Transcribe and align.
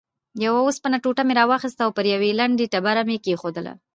یوه 0.45 0.59
اوسپنه 0.65 0.97
ټوټه 1.03 1.23
مې 1.27 1.33
راواخیسته 1.39 1.81
او 1.83 1.91
پر 1.97 2.05
یوې 2.13 2.31
لندې 2.39 2.69
ډبره 2.73 3.03
مې 3.07 3.17
کېښووله. 3.25 3.73